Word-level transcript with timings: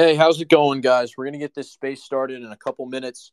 Hey, 0.00 0.14
how's 0.14 0.40
it 0.40 0.48
going, 0.48 0.80
guys? 0.80 1.14
We're 1.16 1.24
going 1.24 1.32
to 1.32 1.40
get 1.40 1.56
this 1.56 1.72
space 1.72 2.04
started 2.04 2.40
in 2.44 2.52
a 2.52 2.56
couple 2.56 2.86
minutes 2.86 3.32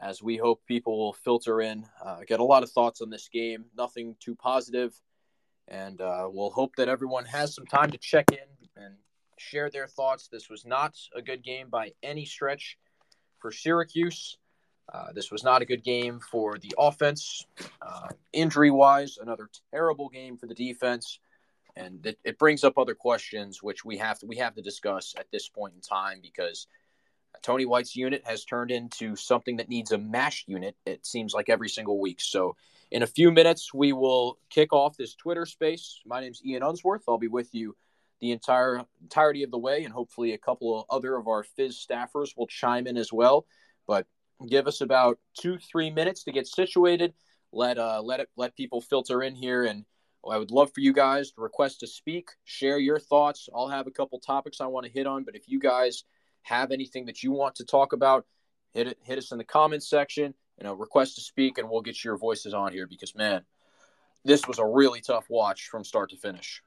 as 0.00 0.22
we 0.22 0.38
hope 0.38 0.64
people 0.64 0.96
will 0.96 1.12
filter 1.12 1.60
in. 1.60 1.84
Uh, 2.02 2.20
get 2.26 2.40
a 2.40 2.44
lot 2.44 2.62
of 2.62 2.70
thoughts 2.70 3.02
on 3.02 3.10
this 3.10 3.28
game, 3.30 3.66
nothing 3.76 4.16
too 4.18 4.34
positive, 4.34 4.98
and 5.68 6.00
uh, 6.00 6.26
we'll 6.32 6.48
hope 6.48 6.74
that 6.76 6.88
everyone 6.88 7.26
has 7.26 7.54
some 7.54 7.66
time 7.66 7.90
to 7.90 7.98
check 7.98 8.24
in 8.32 8.82
and 8.82 8.94
share 9.36 9.68
their 9.68 9.86
thoughts. 9.86 10.28
This 10.28 10.48
was 10.48 10.64
not 10.64 10.96
a 11.14 11.20
good 11.20 11.44
game 11.44 11.68
by 11.68 11.92
any 12.02 12.24
stretch 12.24 12.78
for 13.38 13.52
Syracuse. 13.52 14.38
Uh, 14.90 15.12
this 15.12 15.30
was 15.30 15.44
not 15.44 15.60
a 15.60 15.66
good 15.66 15.84
game 15.84 16.20
for 16.20 16.56
the 16.56 16.72
offense. 16.78 17.44
Uh, 17.82 18.08
injury 18.32 18.70
wise, 18.70 19.18
another 19.20 19.50
terrible 19.70 20.08
game 20.08 20.38
for 20.38 20.46
the 20.46 20.54
defense 20.54 21.18
and 21.76 22.04
it, 22.06 22.18
it 22.24 22.38
brings 22.38 22.64
up 22.64 22.78
other 22.78 22.94
questions 22.94 23.62
which 23.62 23.84
we 23.84 23.96
have 23.98 24.18
to 24.18 24.26
we 24.26 24.36
have 24.36 24.54
to 24.54 24.62
discuss 24.62 25.14
at 25.18 25.30
this 25.30 25.48
point 25.48 25.74
in 25.74 25.80
time 25.80 26.18
because 26.22 26.66
Tony 27.42 27.66
White's 27.66 27.96
unit 27.96 28.22
has 28.24 28.44
turned 28.44 28.70
into 28.70 29.16
something 29.16 29.56
that 29.56 29.68
needs 29.68 29.92
a 29.92 29.98
mash 29.98 30.44
unit. 30.46 30.76
It 30.86 31.04
seems 31.04 31.34
like 31.34 31.48
every 31.48 31.68
single 31.68 32.00
week. 32.00 32.20
So, 32.20 32.56
in 32.90 33.02
a 33.02 33.06
few 33.06 33.30
minutes, 33.30 33.74
we 33.74 33.92
will 33.92 34.38
kick 34.48 34.72
off 34.72 34.96
this 34.96 35.14
Twitter 35.14 35.44
space. 35.44 36.00
My 36.06 36.20
name's 36.20 36.40
Ian 36.44 36.62
Unsworth. 36.62 37.02
I'll 37.08 37.18
be 37.18 37.28
with 37.28 37.54
you 37.54 37.76
the 38.20 38.30
entire 38.30 38.82
entirety 39.02 39.42
of 39.42 39.50
the 39.50 39.58
way, 39.58 39.84
and 39.84 39.92
hopefully, 39.92 40.32
a 40.32 40.38
couple 40.38 40.80
of 40.80 40.86
other 40.88 41.16
of 41.16 41.28
our 41.28 41.42
Fizz 41.42 41.84
staffers 41.84 42.36
will 42.36 42.46
chime 42.46 42.86
in 42.86 42.96
as 42.96 43.12
well. 43.12 43.46
But 43.86 44.06
give 44.48 44.66
us 44.66 44.80
about 44.80 45.18
two, 45.38 45.58
three 45.58 45.90
minutes 45.90 46.24
to 46.24 46.32
get 46.32 46.46
situated. 46.46 47.12
Let 47.52 47.78
uh, 47.78 48.02
let 48.02 48.20
it 48.20 48.28
let 48.36 48.56
people 48.56 48.80
filter 48.80 49.22
in 49.22 49.34
here 49.34 49.64
and 49.64 49.84
I 50.30 50.38
would 50.38 50.50
love 50.50 50.72
for 50.72 50.80
you 50.80 50.92
guys 50.92 51.30
to 51.32 51.40
request 51.40 51.80
to 51.80 51.86
speak, 51.86 52.30
share 52.44 52.78
your 52.78 52.98
thoughts. 52.98 53.48
I'll 53.54 53.68
have 53.68 53.86
a 53.86 53.90
couple 53.90 54.18
topics 54.18 54.60
I 54.60 54.66
want 54.66 54.86
to 54.86 54.92
hit 54.92 55.06
on, 55.06 55.24
but 55.24 55.36
if 55.36 55.48
you 55.48 55.58
guys 55.58 56.04
have 56.42 56.70
anything 56.70 57.06
that 57.06 57.22
you 57.22 57.32
want 57.32 57.56
to 57.56 57.64
talk 57.64 57.92
about, 57.92 58.26
hit 58.72 58.88
it, 58.88 58.98
hit 59.02 59.18
us 59.18 59.32
in 59.32 59.38
the 59.38 59.44
comments 59.44 59.88
section. 59.88 60.34
You 60.58 60.64
know, 60.64 60.74
request 60.74 61.16
to 61.16 61.20
speak, 61.20 61.58
and 61.58 61.68
we'll 61.68 61.82
get 61.82 62.02
your 62.02 62.16
voices 62.16 62.54
on 62.54 62.72
here 62.72 62.86
because 62.86 63.14
man, 63.14 63.44
this 64.24 64.46
was 64.48 64.58
a 64.58 64.66
really 64.66 65.00
tough 65.00 65.26
watch 65.28 65.68
from 65.68 65.84
start 65.84 66.10
to 66.10 66.16
finish. 66.16 66.62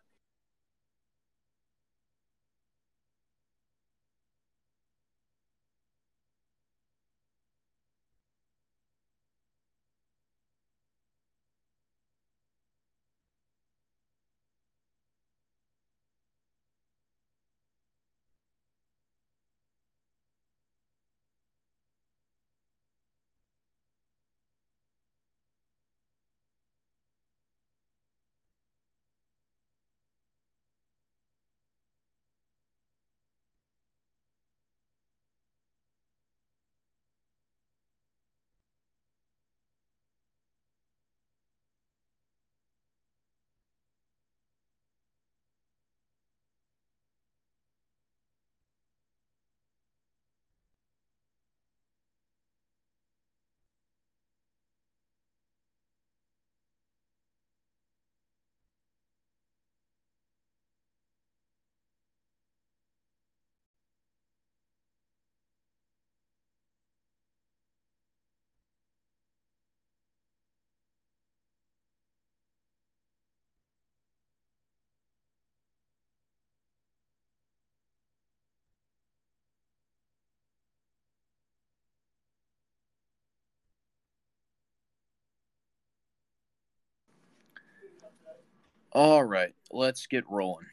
All 88.92 89.24
right, 89.24 89.54
let's 89.70 90.08
get 90.08 90.24
rolling. 90.28 90.66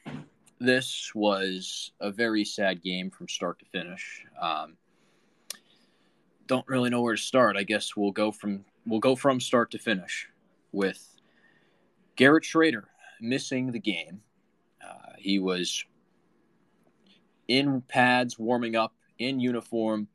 This 0.58 1.12
was 1.14 1.92
a 2.00 2.10
very 2.10 2.46
sad 2.46 2.82
game 2.82 3.10
from 3.10 3.28
start 3.28 3.58
to 3.58 3.66
finish. 3.66 4.24
Um, 4.40 4.78
don't 6.46 6.66
really 6.66 6.88
know 6.88 7.02
where 7.02 7.14
to 7.14 7.20
start. 7.20 7.58
I 7.58 7.62
guess 7.62 7.94
we'll 7.94 8.12
go 8.12 8.32
from 8.32 8.64
we'll 8.86 9.00
go 9.00 9.16
from 9.16 9.38
start 9.38 9.70
to 9.72 9.78
finish 9.78 10.28
with 10.72 11.20
Garrett 12.16 12.44
Shrader 12.44 12.84
missing 13.20 13.70
the 13.70 13.78
game. 13.78 14.22
Uh, 14.82 15.12
he 15.18 15.38
was 15.38 15.84
in 17.48 17.82
pads, 17.82 18.38
warming 18.38 18.76
up 18.76 18.94
in 19.18 19.40
uniform. 19.40 20.08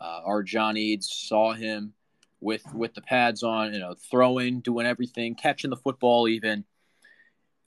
Uh, 0.00 0.22
our 0.24 0.42
John 0.42 0.78
Eads 0.78 1.12
saw 1.12 1.52
him 1.52 1.92
with 2.40 2.64
with 2.72 2.94
the 2.94 3.02
pads 3.02 3.42
on, 3.42 3.74
you 3.74 3.80
know, 3.80 3.94
throwing, 4.10 4.60
doing 4.60 4.86
everything, 4.86 5.34
catching 5.34 5.68
the 5.68 5.76
football, 5.76 6.26
even 6.26 6.64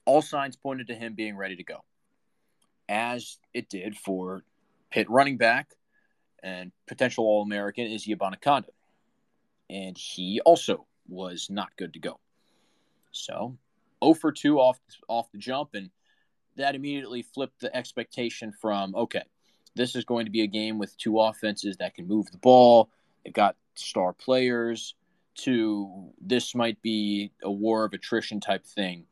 all 0.08 0.22
signs 0.22 0.56
pointed 0.56 0.88
to 0.88 0.96
him 0.96 1.14
being 1.14 1.38
ready 1.38 1.58
to 1.58 1.64
go, 1.64 1.84
as 2.90 3.38
it 3.54 3.70
did 3.70 3.96
for 3.96 4.44
Pitt 4.90 5.10
running 5.10 5.38
back 5.38 5.72
and 6.42 6.72
potential 6.88 7.26
All 7.26 7.44
American 7.44 7.86
Izzy 7.86 8.16
Abanikanda. 8.16 8.70
And 9.70 9.98
he 9.98 10.40
also 10.46 10.88
was 11.10 11.50
not 11.50 11.76
good 11.78 11.94
to 11.94 12.00
go. 12.00 12.20
So 13.12 13.58
0 14.02 14.14
for 14.14 14.32
2 14.32 14.58
off, 14.60 14.80
off 15.10 15.30
the 15.32 15.38
jump, 15.38 15.72
and 15.74 15.90
that 16.56 16.74
immediately 16.74 17.22
flipped 17.22 17.60
the 17.60 17.76
expectation 17.76 18.54
from 18.54 18.96
okay, 18.96 19.24
this 19.76 19.94
is 19.94 20.06
going 20.06 20.26
to 20.26 20.32
be 20.32 20.42
a 20.42 20.48
game 20.48 20.80
with 20.80 20.98
two 20.98 21.20
offenses 21.20 21.78
that 21.78 21.96
can 21.96 22.08
move 22.08 22.32
the 22.32 22.38
ball. 22.38 22.90
They've 23.24 23.34
got 23.34 23.58
star 23.76 24.14
players. 24.14 24.96
To 25.42 26.12
this 26.20 26.56
might 26.56 26.82
be 26.82 27.32
a 27.44 27.52
war 27.52 27.86
of 27.86 27.94
attrition 27.94 28.40
type 28.40 28.66
thing 28.66 29.06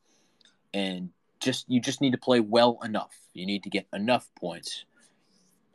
and 0.76 1.10
just 1.40 1.66
you 1.70 1.80
just 1.80 2.02
need 2.02 2.12
to 2.12 2.18
play 2.18 2.42
well 2.42 2.80
enough. 2.84 3.16
You 3.34 3.46
need 3.46 3.64
to 3.64 3.70
get 3.70 3.88
enough 3.94 4.30
points. 4.38 4.84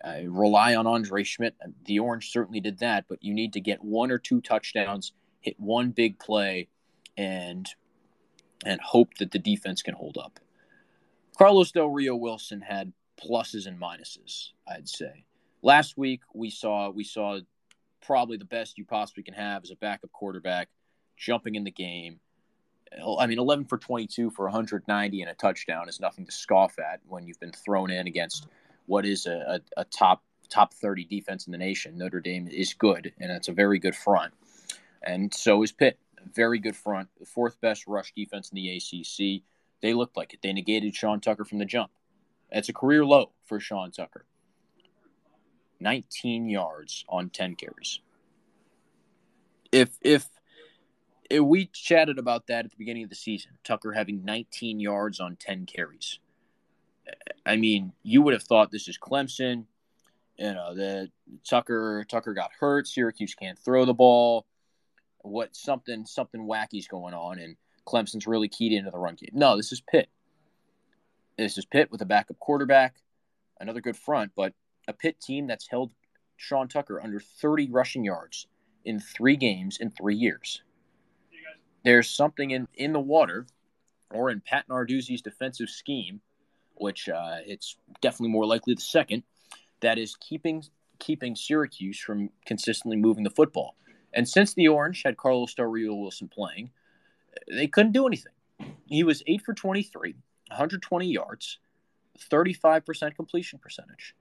Uh, 0.05 0.21
rely 0.27 0.75
on 0.77 0.87
Andre 0.87 1.25
Szmyt. 1.25 1.53
The 1.87 1.99
Orange 1.99 2.31
certainly 2.31 2.61
did 2.61 2.79
that, 2.79 3.07
but 3.09 3.23
you 3.23 3.35
need 3.35 3.55
to 3.55 3.61
get 3.61 3.83
one 3.83 4.11
or 4.11 4.19
two 4.19 4.41
touchdowns, 4.41 5.13
hit 5.41 5.59
one 5.59 5.91
big 5.91 6.19
play, 6.19 6.69
and 7.17 7.67
and 8.65 8.81
hope 8.83 9.15
that 9.19 9.31
the 9.31 9.39
defense 9.39 9.81
can 9.81 9.95
hold 9.95 10.19
up. 10.19 10.39
Carlos 11.39 11.73
Del 11.73 11.89
Rio 11.89 12.15
Wilson 12.15 12.61
had 12.61 12.93
pluses 13.19 13.67
and 13.67 13.81
minuses, 13.81 14.51
I'd 14.69 14.89
say. 14.89 15.25
Last 15.63 15.97
week 15.97 16.21
we 16.35 16.51
saw 16.51 16.91
we 16.91 17.05
saw 17.05 17.39
probably 18.03 18.37
the 18.37 18.45
best 18.45 18.77
you 18.77 18.85
possibly 18.85 19.23
can 19.23 19.35
have 19.35 19.63
as 19.63 19.71
a 19.71 19.77
backup 19.77 20.13
quarterback, 20.13 20.69
jumping 21.17 21.55
in 21.55 21.65
the 21.65 21.71
game, 21.71 22.21
I 23.19 23.27
mean, 23.27 23.39
11 23.39 23.67
for 23.67 23.79
22 23.79 24.31
for 24.31 24.47
190 24.47 25.23
and 25.23 25.31
a 25.31 25.35
touchdown 25.35 25.89
is 25.89 26.01
nothing 26.01 26.27
to 26.27 26.33
scoff 26.33 26.79
at 26.79 27.01
when 27.09 27.27
you've 27.27 27.41
been 27.41 27.53
thrown 27.53 27.91
in 27.91 28.07
against 28.07 28.49
what 28.87 29.07
is 29.07 29.27
a, 29.27 29.61
a, 29.77 29.81
a 29.81 29.85
top 29.85 30.23
top 30.49 30.75
30 30.75 31.05
defense 31.05 31.47
in 31.47 31.53
the 31.53 31.59
nation. 31.59 31.97
Notre 31.97 32.21
Dame 32.21 32.49
is 32.49 32.75
good, 32.75 33.13
and 33.21 33.31
it's 33.31 33.49
a 33.49 33.53
very 33.53 33.79
good 33.79 33.95
front. 33.95 34.35
And 35.03 35.33
so 35.33 35.63
is 35.63 35.73
Pitt. 35.73 35.99
Very 36.35 36.59
good 36.59 36.77
front, 36.77 37.09
the 37.19 37.25
fourth 37.25 37.59
best 37.63 37.87
rush 37.87 38.13
defense 38.13 38.51
in 38.51 38.57
the 38.57 38.77
ACC. 38.77 39.43
They 39.81 39.95
looked 39.95 40.17
like 40.17 40.35
it. 40.35 40.41
They 40.43 40.53
negated 40.53 40.95
Sean 40.95 41.21
Tucker 41.21 41.45
from 41.45 41.59
the 41.59 41.65
jump. 41.65 41.91
It's 42.51 42.69
a 42.69 42.75
career 42.75 43.07
low 43.07 43.31
for 43.45 43.59
Sean 43.59 43.91
Tucker. 43.91 44.27
19 45.81 46.51
yards 46.51 47.07
on 47.09 47.31
10 47.31 47.55
carries. 47.55 48.01
If 49.73 49.91
if 50.03 50.29
Eh, 51.31 51.39
we 51.39 51.67
chatted 51.67 52.19
about 52.19 52.47
that 52.49 52.65
at 52.65 52.71
the 52.71 52.77
beginning 52.77 53.05
of 53.05 53.11
the 53.11 53.17
season. 53.17 53.53
Tucker 53.65 53.93
having 53.93 54.25
19 54.25 54.81
yards 54.81 55.21
on 55.21 55.37
10 55.37 55.67
carries. 55.67 56.19
I 57.47 57.57
mean, 57.57 57.93
you 58.03 58.23
would 58.23 58.35
have 58.35 58.43
thought 58.43 58.71
this 58.71 58.89
is 58.89 58.99
Clemson. 58.99 59.67
You 60.37 60.55
know, 60.55 60.75
that 60.75 61.11
Tucker 61.49 62.05
Tucker 62.09 62.33
got 62.33 62.51
hurt. 62.59 62.89
Syracuse 62.89 63.35
can't 63.35 63.59
throw 63.59 63.85
the 63.85 63.95
ball. 63.95 64.47
What 65.19 65.55
something 65.55 66.07
something 66.07 66.47
wacky's 66.47 66.89
going 66.89 67.13
on, 67.13 67.39
and 67.39 67.57
Clemson's 67.87 68.27
really 68.27 68.49
keyed 68.49 68.73
into 68.73 68.91
the 68.91 68.99
run 68.99 69.17
game. 69.17 69.31
No, 69.35 69.57
this 69.57 69.71
is 69.71 69.83
Pitt. 69.83 70.09
This 71.37 71.59
is 71.59 71.67
Pitt 71.67 71.91
with 71.91 72.01
a 72.01 72.07
backup 72.07 72.39
quarterback, 72.39 72.97
another 73.61 73.81
good 73.81 73.97
front, 73.97 74.33
but 74.35 74.55
a 74.89 74.93
Pitt 74.95 75.21
team 75.21 75.47
that's 75.47 75.69
held 75.69 75.93
Sean 76.37 76.69
Tucker 76.69 77.03
under 77.03 77.21
30 77.21 77.71
rushing 77.71 78.05
yards 78.05 78.47
in 78.85 78.99
three 78.99 79.37
games 79.37 79.77
in 79.79 79.91
three 79.91 80.17
years. 80.17 80.63
There's 81.85 82.09
something 82.09 82.51
in, 82.51 82.69
in 82.75 82.93
the 82.93 83.01
water 83.01 83.47
or 84.11 84.31
in 84.31 84.41
Pat 84.41 84.69
Narduzzi's 84.69 85.23
defensive 85.23 85.71
scheme, 85.71 86.21
which 86.75 87.09
uh, 87.09 87.39
it's 87.47 87.77
definitely 88.01 88.33
more 88.33 88.47
likely 88.47 88.75
the 88.75 88.81
second, 88.81 89.23
that 89.81 89.99
is 89.99 90.17
keeping 90.17 90.65
keeping 90.99 91.35
Syracuse 91.35 91.99
from 91.99 92.29
consistently 92.45 92.97
moving 92.97 93.25
the 93.25 93.31
football. 93.31 93.75
And 94.13 94.29
since 94.29 94.53
the 94.53 94.69
Orange 94.69 95.03
had 95.03 95.17
Carlos 95.17 95.55
Del 95.55 95.67
Rio 95.67 95.95
Wilson 95.95 96.29
playing, 96.29 96.71
they 97.49 97.67
couldn't 97.67 97.93
do 97.93 98.07
anything. 98.07 98.33
He 98.87 99.03
was 99.03 99.23
8 99.27 99.43
for 99.43 99.55
23, 99.55 100.13
120 100.49 101.07
yards, 101.07 101.59
35% 102.19 103.17
completion 103.17 103.59
percentage. 103.59 104.15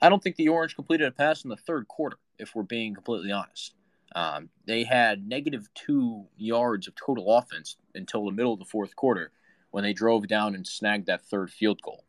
I 0.00 0.08
don't 0.08 0.22
think 0.22 0.36
the 0.36 0.48
Orange 0.48 0.74
completed 0.74 1.06
a 1.06 1.12
pass 1.12 1.44
in 1.44 1.50
the 1.50 1.56
third 1.56 1.86
quarter, 1.88 2.16
if 2.38 2.54
we're 2.54 2.62
being 2.62 2.94
completely 2.94 3.32
honest. 3.32 3.74
Um, 4.16 4.48
they 4.66 4.82
had 4.82 5.28
negative 5.28 5.68
two 5.74 6.24
yards 6.38 6.88
of 6.88 6.94
total 6.94 7.36
offense 7.36 7.76
until 7.94 8.24
the 8.24 8.32
middle 8.32 8.54
of 8.54 8.58
the 8.58 8.64
fourth 8.64 8.96
quarter 8.96 9.30
when 9.72 9.84
they 9.84 9.92
drove 9.92 10.26
down 10.26 10.54
and 10.54 10.66
snagged 10.66 11.06
that 11.06 11.26
third 11.26 11.50
field 11.50 11.82
goal. 11.82 12.02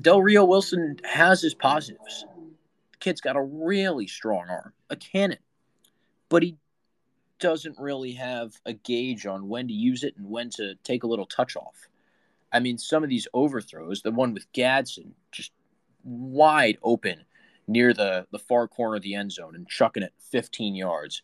Del 0.00 0.22
Rio 0.22 0.46
Wilson 0.46 0.96
has 1.04 1.42
his 1.42 1.52
positives. 1.52 2.24
The 2.92 2.98
kid's 3.00 3.20
got 3.20 3.36
a 3.36 3.42
really 3.42 4.06
strong 4.06 4.48
arm, 4.48 4.72
a 4.88 4.96
cannon, 4.96 5.38
but 6.30 6.42
he 6.42 6.56
doesn't 7.38 7.78
really 7.78 8.12
have 8.12 8.54
a 8.64 8.72
gauge 8.72 9.26
on 9.26 9.46
when 9.46 9.68
to 9.68 9.74
use 9.74 10.04
it 10.04 10.16
and 10.16 10.30
when 10.30 10.48
to 10.50 10.74
take 10.84 11.02
a 11.04 11.06
little 11.06 11.26
touch 11.26 11.54
off. 11.54 11.88
I 12.50 12.60
mean, 12.60 12.78
some 12.78 13.02
of 13.02 13.10
these 13.10 13.28
overthrows, 13.34 14.00
the 14.00 14.10
one 14.10 14.32
with 14.32 14.50
Gadsden, 14.52 15.14
just 15.32 15.52
wide 16.02 16.78
open 16.82 17.26
near 17.66 17.92
the, 17.92 18.26
the 18.30 18.38
far 18.38 18.68
corner 18.68 18.96
of 18.96 19.02
the 19.02 19.14
end 19.14 19.32
zone 19.32 19.54
and 19.54 19.68
chucking 19.68 20.02
it 20.02 20.12
15 20.30 20.74
yards. 20.74 21.22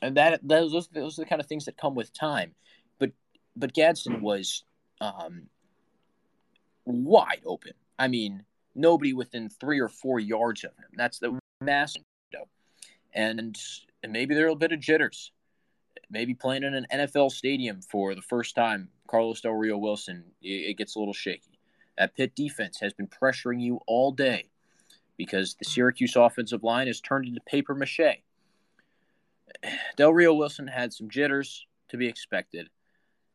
And 0.00 0.16
that 0.16 0.40
those 0.42 0.88
those 0.88 1.18
are 1.18 1.22
the 1.22 1.28
kind 1.28 1.40
of 1.40 1.46
things 1.46 1.66
that 1.66 1.76
come 1.76 1.94
with 1.94 2.12
time. 2.12 2.54
But 2.98 3.12
but 3.54 3.72
Gadsden 3.72 4.20
was 4.20 4.64
um, 5.00 5.48
wide 6.84 7.42
open. 7.46 7.72
I 7.98 8.08
mean, 8.08 8.44
nobody 8.74 9.12
within 9.12 9.48
three 9.48 9.80
or 9.80 9.88
four 9.88 10.18
yards 10.18 10.64
of 10.64 10.70
him. 10.72 10.86
That's 10.94 11.18
the 11.18 11.38
massive. 11.60 12.02
And, 13.14 13.58
and 14.02 14.12
maybe 14.12 14.34
there 14.34 14.46
are 14.46 14.50
a 14.50 14.56
bit 14.56 14.72
of 14.72 14.80
jitters. 14.80 15.32
Maybe 16.10 16.34
playing 16.34 16.62
in 16.62 16.74
an 16.74 16.86
NFL 16.92 17.30
stadium 17.30 17.80
for 17.82 18.14
the 18.14 18.22
first 18.22 18.54
time, 18.54 18.88
Carlos 19.06 19.40
Del 19.40 19.52
Rio 19.52 19.78
Wilson, 19.78 20.24
it, 20.40 20.70
it 20.70 20.78
gets 20.78 20.96
a 20.96 20.98
little 20.98 21.14
shaky. 21.14 21.58
That 21.98 22.16
Pitt 22.16 22.34
defense 22.34 22.80
has 22.80 22.94
been 22.94 23.08
pressuring 23.08 23.60
you 23.60 23.80
all 23.86 24.12
day 24.12 24.48
because 25.24 25.54
the 25.54 25.64
Syracuse 25.64 26.16
offensive 26.16 26.64
line 26.64 26.88
has 26.88 27.00
turned 27.00 27.26
into 27.26 27.40
paper 27.42 27.76
mache. 27.76 28.22
Del 29.96 30.12
Rio 30.12 30.34
Wilson 30.34 30.66
had 30.66 30.92
some 30.92 31.08
jitters 31.08 31.64
to 31.90 31.96
be 31.96 32.08
expected. 32.08 32.68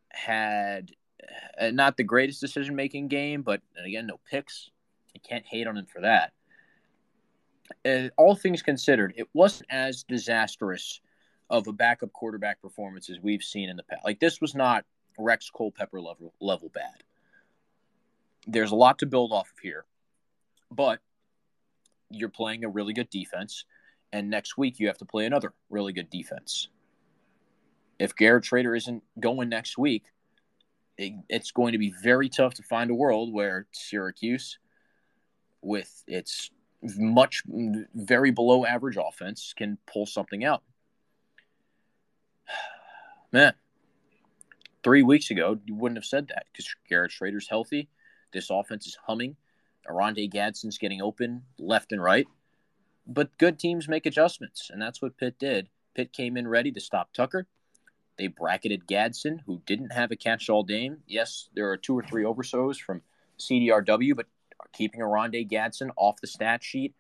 Had 0.10 0.92
uh, 1.60 1.72
not 1.72 1.96
the 1.96 2.04
greatest 2.04 2.42
decision 2.42 2.76
making 2.76 3.08
game, 3.08 3.42
but 3.42 3.62
again, 3.82 4.08
no 4.08 4.20
picks. 4.30 4.70
You 5.14 5.22
can't 5.28 5.46
hate 5.46 5.66
on 5.66 5.78
him 5.78 5.86
for 5.86 6.02
that. 6.02 6.34
Uh, 7.86 8.10
all 8.18 8.36
things 8.36 8.62
considered, 8.62 9.14
it 9.16 9.28
wasn't 9.34 9.70
as 9.70 10.04
disastrous 10.04 11.00
of 11.50 11.68
a 11.68 11.74
backup 11.74 12.12
quarterback 12.12 12.62
performance 12.62 13.10
as 13.10 13.20
we've 13.22 13.44
seen 13.44 13.70
in 13.70 13.78
the 13.78 13.84
past. 13.84 14.04
Like 14.04 14.20
this 14.20 14.42
was 14.42 14.56
not 14.56 14.84
Rex 15.18 15.50
Culpepper 15.50 16.02
level 16.02 16.34
level 16.42 16.70
bad. 16.70 17.04
There's 18.46 18.72
a 18.72 18.76
lot 18.76 19.00
to 19.00 19.06
build 19.06 19.32
off 19.32 19.52
of 19.52 19.60
here, 19.60 19.86
but 20.70 21.00
you're 22.10 22.30
playing 22.30 22.64
a 22.64 22.70
really 22.70 22.94
good 22.94 23.10
defense, 23.10 23.66
and 24.12 24.30
next 24.30 24.58
week 24.58 24.80
you 24.80 24.88
have 24.88 24.98
to 25.00 25.06
play 25.06 25.26
another 25.26 25.54
really 25.70 25.94
good 25.94 26.10
defense. 26.10 26.70
If 28.00 28.16
Garrett 28.16 28.44
Shrader 28.44 28.78
isn't 28.78 29.04
going 29.20 29.50
next 29.50 29.78
week, 29.78 30.06
it, 30.98 31.14
it's 31.30 31.52
going 31.52 31.74
to 31.74 31.78
be 31.78 31.94
very 32.04 32.30
tough 32.30 32.54
to 32.56 32.64
find 32.64 32.90
a 32.92 32.96
world 32.96 33.34
where 33.34 33.68
Syracuse, 33.72 34.60
with 35.62 36.04
its 36.08 36.52
much 36.82 37.44
very 37.96 38.32
below 38.32 38.66
average 38.66 38.98
offense, 38.98 39.54
can 39.56 39.78
pull 39.92 40.06
something 40.06 40.44
out. 40.44 40.64
Man, 43.32 43.54
three 44.84 45.04
weeks 45.04 45.32
ago, 45.32 45.60
you 45.66 45.76
wouldn't 45.76 45.98
have 45.98 46.06
said 46.06 46.28
that 46.30 46.46
because 46.52 46.74
Garrett 46.88 47.12
Shrader's 47.12 47.50
healthy. 47.50 47.90
This 48.32 48.50
offense 48.50 48.88
is 48.88 48.98
humming. 49.06 49.36
Oronde 49.88 50.30
Gadsden's 50.32 50.78
getting 50.78 51.02
open 51.02 51.44
left 51.58 51.92
and 51.92 52.02
right. 52.02 52.28
But 53.06 53.38
good 53.38 53.58
teams 53.58 53.88
make 53.88 54.06
adjustments, 54.06 54.70
and 54.72 54.82
that's 54.82 55.02
what 55.02 55.18
Pitt 55.18 55.40
did. 55.40 55.70
Pitt 55.96 56.12
came 56.12 56.38
in 56.38 56.48
ready 56.48 56.72
to 56.72 56.82
stop 56.82 57.14
Tucker. 57.14 57.48
They 58.18 58.28
bracketed 58.28 58.88
Gadsden, 58.88 59.44
who 59.46 59.62
didn't 59.66 59.94
have 59.94 60.12
a 60.12 60.16
catch 60.16 60.50
all 60.50 60.64
game. 60.64 60.98
Yes, 61.08 61.50
there 61.56 61.70
are 61.70 61.78
two 61.78 61.98
or 61.98 62.04
three 62.04 62.26
oversows 62.26 62.78
from 62.78 63.02
CDRW, 63.40 64.16
but 64.16 64.26
keeping 64.74 65.02
Oronde 65.02 65.48
Gadsden 65.48 65.92
off 65.96 66.20
the 66.20 66.28
stat 66.28 66.64
sheet, 66.64 66.96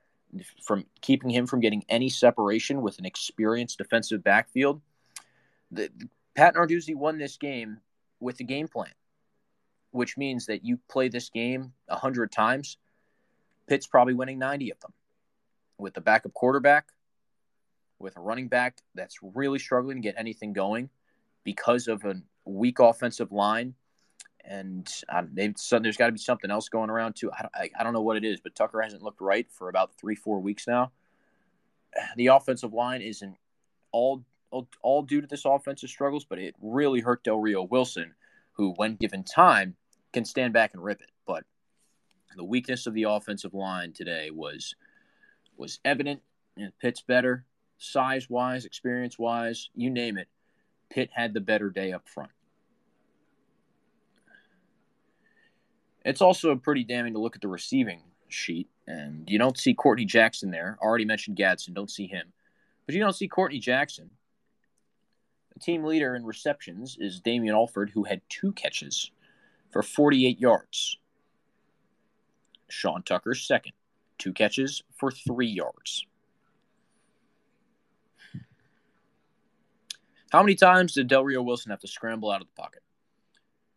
from 0.64 0.86
keeping 1.02 1.30
him 1.30 1.48
from 1.48 1.60
getting 1.60 1.84
any 1.90 2.10
separation 2.10 2.82
with 2.82 3.00
an 3.00 3.06
experienced 3.06 3.80
defensive 3.80 4.24
backfield. 4.24 4.82
The, 5.72 5.90
Pat 6.36 6.56
Narduzzi 6.56 6.96
won 6.96 7.18
this 7.18 7.38
game 7.38 7.80
with 8.20 8.38
the 8.38 8.44
game 8.44 8.68
plan 8.68 8.92
which 9.98 10.18
means 10.18 10.46
that 10.46 10.64
you 10.64 10.80
play 10.90 11.10
this 11.10 11.30
game 11.30 11.74
100 11.88 12.32
times, 12.32 12.78
Pitt's 13.68 13.88
probably 13.88 14.14
winning 14.14 14.40
90 14.40 14.72
of 14.72 14.80
them. 14.80 14.94
With 15.78 15.94
the 15.94 16.02
backup 16.02 16.34
quarterback, 16.34 16.88
with 18.00 18.18
a 18.18 18.20
running 18.20 18.48
back 18.48 18.78
that's 18.96 19.18
really 19.22 19.60
struggling 19.60 19.98
to 19.98 20.02
get 20.02 20.16
anything 20.18 20.54
going 20.54 20.90
because 21.44 21.88
of 21.88 22.04
a 22.06 22.16
weak 22.46 22.80
offensive 22.80 23.32
line. 23.32 23.74
And 24.46 24.88
um, 25.10 25.30
so 25.56 25.80
there's 25.80 25.98
got 25.98 26.08
to 26.08 26.12
be 26.14 26.20
something 26.20 26.50
else 26.50 26.70
going 26.70 26.90
around 26.90 27.16
too. 27.16 27.32
I 27.32 27.42
don't, 27.42 27.56
I, 27.56 27.70
I 27.80 27.84
don't 27.84 27.94
know 27.94 28.02
what 28.02 28.18
it 28.18 28.24
is, 28.24 28.40
but 28.40 28.56
Tucker 28.56 28.82
hasn't 28.82 29.04
looked 29.04 29.22
right 29.22 29.48
for 29.52 29.70
about 29.70 29.94
three, 29.96 30.16
four 30.16 30.40
weeks 30.40 30.68
now. 30.68 30.92
The 32.16 32.28
offensive 32.28 32.74
line 32.74 33.02
isn't 33.02 33.36
all, 33.92 34.24
all, 34.52 34.68
all 34.82 35.02
due 35.02 35.22
to 35.22 35.28
this 35.28 35.46
offensive 35.46 35.90
struggles, 35.90 36.26
but 36.26 36.40
it 36.40 36.56
really 36.62 37.02
hurt 37.02 37.24
Del 37.24 37.40
Rio 37.40 37.64
Wilson, 37.64 38.14
who, 38.54 38.74
when 38.78 38.96
given 38.96 39.24
time, 39.24 39.76
can 40.18 40.26
stand 40.26 40.52
back 40.52 40.74
and 40.74 40.84
rip 40.84 41.02
it. 41.02 41.12
But 41.28 41.44
the 42.36 42.44
weakness 42.44 42.88
of 42.88 42.96
the 42.96 43.04
offensive 43.04 43.54
line 43.54 43.94
today 43.94 44.32
was 44.32 44.76
was 45.56 45.80
evident. 45.86 46.22
And 46.58 46.72
Pitt's 46.80 47.02
better, 47.02 47.46
size 47.78 48.28
wise, 48.28 48.66
experience 48.66 49.20
wise, 49.20 49.70
you 49.76 49.92
name 49.92 50.18
it. 50.18 50.28
Pitt 50.90 51.12
had 51.14 51.36
the 51.36 51.40
better 51.40 51.70
day 51.70 51.92
up 51.92 52.10
front. 52.10 52.32
It's 56.04 56.22
also 56.22 56.56
pretty 56.56 56.84
damning 56.84 57.14
to 57.14 57.20
look 57.20 57.36
at 57.36 57.42
the 57.42 57.48
receiving 57.48 58.02
sheet, 58.28 58.70
and 58.88 59.30
you 59.30 59.38
don't 59.38 59.58
see 59.58 59.76
Courtney 59.76 60.06
Jackson 60.06 60.50
there. 60.50 60.80
Already 60.82 61.06
mentioned 61.06 61.38
Gadsden, 61.38 61.76
don't 61.76 61.92
see 61.92 62.08
him. 62.08 62.34
But 62.86 62.96
you 62.96 63.02
don't 63.02 63.16
see 63.16 63.28
Courtney 63.28 63.60
Jackson. 63.60 64.10
The 65.54 65.60
team 65.60 65.84
leader 65.84 66.16
in 66.16 66.26
receptions 66.26 66.98
is 67.00 67.20
Damian 67.20 67.54
Alford, 67.54 67.92
who 67.94 68.06
had 68.06 68.22
two 68.30 68.54
catches 68.54 69.12
for 69.78 69.84
48 69.84 70.40
yards. 70.40 70.98
Sean 72.68 73.04
Tucker 73.04 73.36
second, 73.36 73.74
two 74.18 74.34
catches 74.34 74.82
for 75.00 75.12
three 75.12 75.50
yards. 75.50 76.04
How 80.32 80.42
many 80.42 80.56
times 80.56 80.94
did 80.94 81.08
Del 81.08 81.24
Rio 81.24 81.44
Wilson 81.44 81.70
have 81.70 81.82
to 81.82 81.88
scramble 81.88 82.32
out 82.32 82.42
of 82.42 82.48
the 82.48 82.60
pocket? 82.60 82.82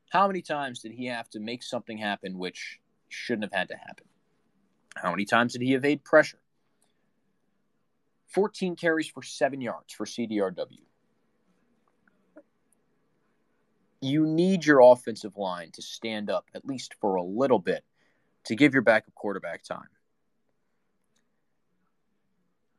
How 0.08 0.26
many 0.26 0.40
times 0.40 0.80
did 0.80 0.92
he 0.92 1.04
have 1.04 1.28
to 1.30 1.38
make 1.38 1.62
something 1.62 1.98
happen 1.98 2.38
which 2.38 2.80
shouldn't 3.10 3.52
have 3.52 3.52
had 3.52 3.68
to 3.68 3.76
happen? 3.76 4.06
How 4.96 5.10
many 5.10 5.26
times 5.26 5.52
did 5.52 5.60
he 5.60 5.74
evade 5.74 6.02
pressure? 6.02 6.40
14 8.28 8.74
carries 8.74 9.10
for 9.10 9.22
seven 9.22 9.60
yards 9.60 9.92
for 9.92 10.06
CDRW. 10.06 10.80
You 14.00 14.26
need 14.26 14.64
your 14.64 14.80
offensive 14.80 15.36
line 15.36 15.70
to 15.72 15.82
stand 15.82 16.30
up 16.30 16.46
at 16.54 16.64
least 16.64 16.94
for 17.00 17.16
a 17.16 17.22
little 17.22 17.58
bit 17.58 17.84
to 18.44 18.56
give 18.56 18.72
your 18.72 18.82
backup 18.82 19.14
quarterback 19.14 19.62
time, 19.62 19.88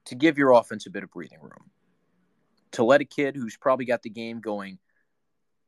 to 0.05 0.15
give 0.15 0.37
your 0.37 0.51
offense 0.51 0.87
a 0.87 0.89
bit 0.89 1.03
of 1.03 1.11
breathing 1.11 1.41
room, 1.41 1.69
to 2.71 2.83
let 2.83 3.01
a 3.01 3.05
kid 3.05 3.35
who's 3.35 3.57
probably 3.57 3.85
got 3.85 4.01
the 4.01 4.09
game 4.09 4.39
going 4.39 4.79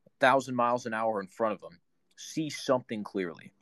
a 0.06 0.10
thousand 0.20 0.56
miles 0.56 0.86
an 0.86 0.94
hour 0.94 1.20
in 1.20 1.28
front 1.28 1.54
of 1.54 1.62
him 1.62 1.78
see 2.16 2.50
something 2.50 3.04
clearly. 3.04 3.52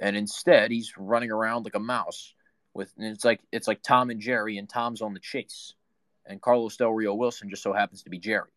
And 0.00 0.16
instead, 0.16 0.70
he's 0.70 0.96
running 0.96 1.30
around 1.30 1.64
like 1.64 1.74
a 1.74 1.80
mouse 1.80 2.34
with 2.72 2.92
it's 2.98 3.24
like 3.24 3.40
it's 3.50 3.66
like 3.66 3.82
Tom 3.82 4.10
and 4.10 4.20
Jerry, 4.20 4.58
and 4.58 4.68
Tom's 4.68 5.02
on 5.02 5.12
the 5.12 5.20
chase, 5.20 5.74
and 6.24 6.40
Carlos 6.40 6.76
Del 6.76 6.92
Rio 6.92 7.14
Wilson 7.14 7.50
just 7.50 7.62
so 7.62 7.72
happens 7.72 8.02
to 8.04 8.10
be 8.10 8.18
Jerry. 8.18 8.50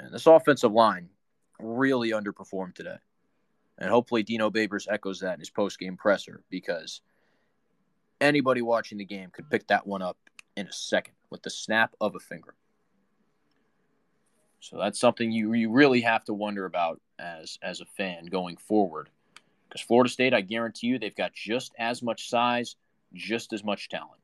And 0.00 0.12
this 0.12 0.26
offensive 0.26 0.72
line 0.72 1.08
really 1.60 2.10
underperformed 2.10 2.74
today. 2.74 2.96
And 3.78 3.90
hopefully 3.90 4.22
Dino 4.22 4.50
Babers 4.50 4.86
echoes 4.90 5.20
that 5.20 5.34
in 5.34 5.40
his 5.40 5.50
post-game 5.50 5.96
presser 5.96 6.42
because 6.50 7.00
anybody 8.20 8.62
watching 8.62 8.98
the 8.98 9.04
game 9.04 9.30
could 9.30 9.48
pick 9.50 9.66
that 9.68 9.86
one 9.86 10.02
up 10.02 10.16
in 10.56 10.66
a 10.66 10.72
second 10.72 11.14
with 11.30 11.42
the 11.42 11.50
snap 11.50 11.94
of 12.00 12.14
a 12.14 12.20
finger. 12.20 12.54
So 14.60 14.78
that's 14.78 15.00
something 15.00 15.32
you 15.32 15.54
you 15.54 15.70
really 15.70 16.02
have 16.02 16.24
to 16.26 16.34
wonder 16.34 16.66
about 16.66 17.00
as 17.18 17.58
as 17.62 17.80
a 17.80 17.86
fan 17.86 18.26
going 18.26 18.58
forward. 18.58 19.08
Because 19.68 19.80
Florida 19.80 20.10
State, 20.10 20.34
I 20.34 20.42
guarantee 20.42 20.88
you, 20.88 20.98
they've 20.98 21.14
got 21.14 21.32
just 21.32 21.72
as 21.78 22.02
much 22.02 22.28
size, 22.28 22.76
just 23.14 23.52
as 23.52 23.64
much 23.64 23.88
talent. 23.88 24.20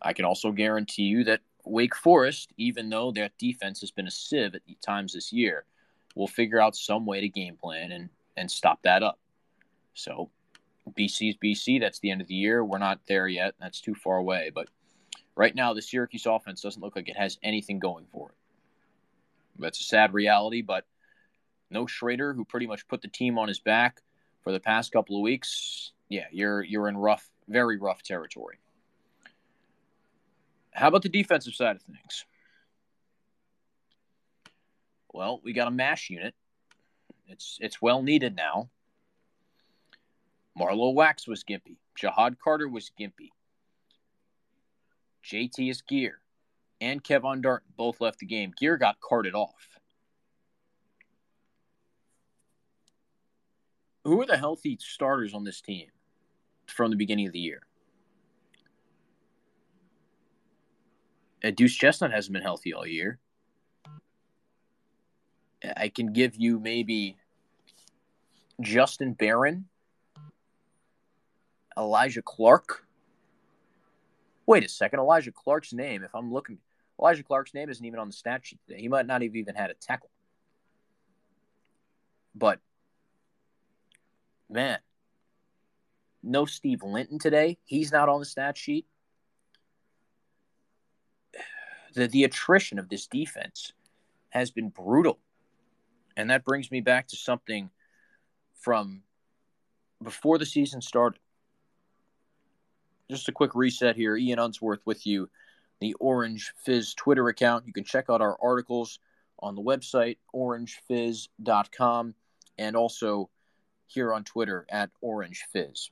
I 0.00 0.12
can 0.12 0.24
also 0.24 0.52
guarantee 0.52 1.04
you 1.04 1.24
that 1.24 1.40
Wake 1.64 1.94
Forest, 1.94 2.52
even 2.56 2.88
though 2.88 3.10
their 3.10 3.30
defense 3.38 3.80
has 3.80 3.90
been 3.90 4.06
a 4.06 4.10
sieve 4.10 4.54
at 4.54 4.62
times 4.84 5.12
this 5.12 5.32
year, 5.32 5.64
will 6.14 6.28
figure 6.28 6.60
out 6.60 6.76
some 6.76 7.06
way 7.06 7.20
to 7.20 7.28
game 7.28 7.56
plan 7.56 7.92
and 7.92 8.08
and 8.36 8.50
stop 8.50 8.82
that 8.82 9.02
up. 9.02 9.18
So 9.94 10.30
BC's 10.88 11.36
BC. 11.42 11.80
That's 11.80 12.00
the 12.00 12.10
end 12.10 12.20
of 12.20 12.28
the 12.28 12.34
year. 12.34 12.64
We're 12.64 12.78
not 12.78 13.00
there 13.06 13.28
yet. 13.28 13.54
That's 13.60 13.80
too 13.80 13.94
far 13.94 14.16
away. 14.16 14.50
But 14.54 14.68
right 15.36 15.54
now, 15.54 15.74
the 15.74 15.82
Syracuse 15.82 16.26
offense 16.26 16.60
doesn't 16.60 16.82
look 16.82 16.96
like 16.96 17.08
it 17.08 17.16
has 17.16 17.38
anything 17.42 17.78
going 17.78 18.06
for 18.12 18.30
it. 18.30 18.34
That's 19.58 19.80
a 19.80 19.84
sad 19.84 20.14
reality, 20.14 20.62
but 20.62 20.86
no 21.70 21.84
Shrader, 21.84 22.34
who 22.34 22.44
pretty 22.44 22.66
much 22.66 22.88
put 22.88 23.02
the 23.02 23.08
team 23.08 23.38
on 23.38 23.48
his 23.48 23.60
back 23.60 24.00
for 24.42 24.52
the 24.52 24.60
past 24.60 24.92
couple 24.92 25.16
of 25.16 25.22
weeks. 25.22 25.92
Yeah, 26.08 26.26
you're 26.32 26.62
you're 26.62 26.88
in 26.88 26.96
rough, 26.96 27.28
very 27.48 27.78
rough 27.78 28.02
territory. 28.02 28.58
How 30.80 30.88
about 30.88 31.02
the 31.02 31.10
defensive 31.10 31.54
side 31.54 31.76
of 31.76 31.82
things? 31.82 32.24
Well, 35.12 35.38
we 35.44 35.52
got 35.52 35.68
a 35.68 35.70
mash 35.70 36.08
unit. 36.08 36.34
It's 37.28 37.58
it's 37.60 37.82
well 37.82 38.02
needed 38.02 38.34
now. 38.34 38.70
Marlowe 40.56 40.90
Wax 40.90 41.28
was 41.28 41.44
gimpy. 41.44 41.76
Ja'Had 42.00 42.38
Carter 42.42 42.66
was 42.66 42.90
gimpy. 42.98 43.28
Jatius 45.22 45.82
Geer 45.86 46.22
and 46.80 47.04
Kevon 47.04 47.42
Darton 47.42 47.68
both 47.76 48.00
left 48.00 48.20
the 48.20 48.26
game. 48.26 48.54
Gear 48.58 48.78
got 48.78 49.00
carted 49.00 49.34
off. 49.34 49.68
Who 54.04 54.22
are 54.22 54.26
the 54.26 54.38
healthy 54.38 54.78
starters 54.80 55.34
on 55.34 55.44
this 55.44 55.60
team 55.60 55.88
from 56.66 56.90
the 56.90 56.96
beginning 56.96 57.26
of 57.26 57.34
the 57.34 57.38
year? 57.38 57.60
Duce 61.42 61.74
Chestnut 61.74 62.12
hasn't 62.12 62.34
been 62.34 62.42
healthy 62.42 62.74
all 62.74 62.86
year. 62.86 63.18
I 65.76 65.88
can 65.88 66.12
give 66.12 66.36
you 66.36 66.58
maybe 66.58 67.16
Justin 68.60 69.14
Barron, 69.14 69.66
Elijah 71.76 72.22
Clark. 72.22 72.84
Wait 74.46 74.64
a 74.64 74.68
second, 74.68 75.00
Elijah 75.00 75.32
Clark's 75.32 75.72
name. 75.72 76.02
If 76.02 76.14
I'm 76.14 76.32
looking, 76.32 76.58
Elijah 76.98 77.22
Clark's 77.22 77.54
name 77.54 77.70
isn't 77.70 77.84
even 77.84 78.00
on 78.00 78.08
the 78.08 78.12
stat 78.12 78.44
sheet 78.44 78.58
today. 78.66 78.80
He 78.80 78.88
might 78.88 79.06
not 79.06 79.22
have 79.22 79.36
even 79.36 79.54
had 79.54 79.70
a 79.70 79.74
tackle. 79.74 80.10
But 82.34 82.58
man, 84.48 84.78
no 86.22 86.44
Steve 86.44 86.82
Linton 86.82 87.18
today. 87.18 87.58
He's 87.64 87.92
not 87.92 88.08
on 88.08 88.20
the 88.20 88.26
stat 88.26 88.56
sheet. 88.56 88.86
The 91.94 92.06
the 92.06 92.24
attrition 92.24 92.78
of 92.78 92.88
this 92.88 93.06
defense 93.06 93.72
has 94.30 94.50
been 94.50 94.68
brutal. 94.68 95.18
And 96.16 96.30
that 96.30 96.44
brings 96.44 96.70
me 96.70 96.80
back 96.80 97.08
to 97.08 97.16
something 97.16 97.70
from 98.54 99.02
before 100.02 100.38
the 100.38 100.46
season 100.46 100.80
started. 100.80 101.20
Just 103.10 103.28
a 103.28 103.32
quick 103.32 103.54
reset 103.54 103.96
here. 103.96 104.16
Ian 104.16 104.38
Unsworth 104.38 104.80
with 104.84 105.06
you 105.06 105.28
the 105.80 105.94
Orange 105.94 106.52
Fizz 106.64 106.94
Twitter 106.94 107.28
account. 107.28 107.66
You 107.66 107.72
can 107.72 107.84
check 107.84 108.06
out 108.10 108.20
our 108.20 108.36
articles 108.42 108.98
on 109.38 109.54
the 109.54 109.62
website, 109.62 110.18
orangefizz.com, 110.34 112.14
and 112.58 112.76
also 112.76 113.30
here 113.86 114.12
on 114.12 114.22
Twitter 114.22 114.66
at 114.68 114.90
Orange 115.00 115.44
Fizz. 115.52 115.90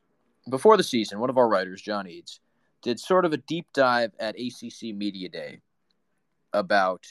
Before 0.50 0.76
the 0.76 0.82
season, 0.82 1.18
one 1.18 1.30
of 1.30 1.38
our 1.38 1.48
writers, 1.48 1.80
John 1.80 2.06
Eads, 2.06 2.40
did 2.82 3.00
sort 3.00 3.24
of 3.24 3.32
a 3.32 3.38
deep 3.38 3.66
dive 3.72 4.12
at 4.20 4.36
ACC 4.38 4.94
Media 4.94 5.28
Day 5.28 5.60
about 6.52 7.06